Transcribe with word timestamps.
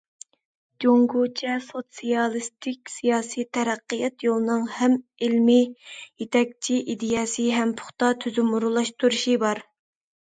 جۇڭگوچە 0.85 1.57
سوتسىيالىستىك 1.65 2.91
سىياسىي 2.93 3.47
تەرەققىيات 3.57 4.25
يولىنىڭ 4.27 4.65
ھەم 4.77 4.97
ئىلمىي 5.27 5.63
يېتەكچى 6.25 6.79
ئىدىيەسى، 6.95 7.49
ھەم 7.61 7.77
پۇختا 7.83 8.11
تۈزۈم 8.25 8.53
ئورۇنلاشتۇرۇشى 8.59 9.41
بار. 9.47 9.67